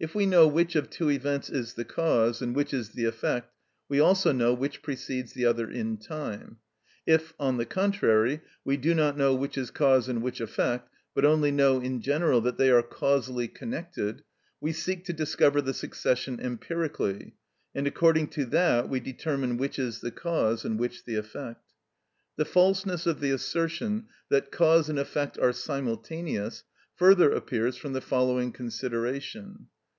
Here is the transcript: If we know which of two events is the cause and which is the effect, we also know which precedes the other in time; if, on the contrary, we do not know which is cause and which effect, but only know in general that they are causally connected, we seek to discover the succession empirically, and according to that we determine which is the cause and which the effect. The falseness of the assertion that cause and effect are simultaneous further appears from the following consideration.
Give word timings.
If 0.00 0.14
we 0.14 0.26
know 0.26 0.46
which 0.46 0.76
of 0.76 0.90
two 0.90 1.10
events 1.10 1.48
is 1.48 1.72
the 1.74 1.84
cause 1.86 2.42
and 2.42 2.54
which 2.54 2.74
is 2.74 2.90
the 2.90 3.06
effect, 3.06 3.54
we 3.88 4.00
also 4.00 4.32
know 4.32 4.52
which 4.52 4.82
precedes 4.82 5.32
the 5.32 5.46
other 5.46 5.70
in 5.70 5.96
time; 5.96 6.58
if, 7.06 7.32
on 7.40 7.56
the 7.56 7.64
contrary, 7.64 8.42
we 8.66 8.76
do 8.76 8.94
not 8.94 9.16
know 9.16 9.34
which 9.34 9.56
is 9.56 9.70
cause 9.70 10.06
and 10.10 10.20
which 10.20 10.42
effect, 10.42 10.90
but 11.14 11.24
only 11.24 11.50
know 11.50 11.80
in 11.80 12.02
general 12.02 12.42
that 12.42 12.58
they 12.58 12.70
are 12.70 12.82
causally 12.82 13.48
connected, 13.48 14.22
we 14.60 14.72
seek 14.72 15.06
to 15.06 15.14
discover 15.14 15.62
the 15.62 15.72
succession 15.72 16.38
empirically, 16.38 17.34
and 17.74 17.86
according 17.86 18.28
to 18.28 18.44
that 18.44 18.90
we 18.90 19.00
determine 19.00 19.56
which 19.56 19.78
is 19.78 20.02
the 20.02 20.10
cause 20.10 20.66
and 20.66 20.78
which 20.78 21.06
the 21.06 21.16
effect. 21.16 21.64
The 22.36 22.44
falseness 22.44 23.06
of 23.06 23.20
the 23.20 23.30
assertion 23.30 24.08
that 24.28 24.50
cause 24.52 24.90
and 24.90 24.98
effect 24.98 25.38
are 25.38 25.54
simultaneous 25.54 26.62
further 26.94 27.32
appears 27.32 27.78
from 27.78 27.94
the 27.94 28.02
following 28.02 28.52
consideration. 28.52 29.68